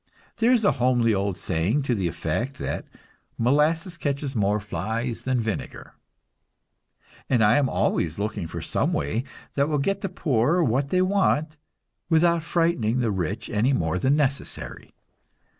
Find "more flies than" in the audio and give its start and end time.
4.35-5.39